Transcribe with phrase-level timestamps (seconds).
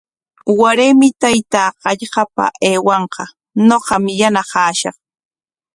[0.59, 3.23] Waraymi taytaa hallqapa aywanqa,
[3.67, 4.95] ñuqam yanaqashaq.